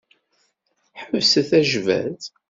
Ḥebset 0.99 1.49
ajbad. 1.59 2.21